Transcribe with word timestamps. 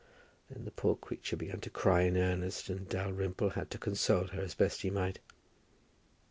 Then 0.49 0.65
the 0.65 0.71
poor 0.71 0.95
creature 0.95 1.35
began 1.37 1.59
to 1.61 1.69
cry 1.69 2.01
in 2.01 2.17
earnest, 2.17 2.69
and 2.71 2.89
Dalrymple 2.89 3.51
had 3.51 3.69
to 3.69 3.77
console 3.77 4.25
her 4.29 4.41
as 4.41 4.55
best 4.55 4.81
he 4.81 4.89
might. 4.89 5.19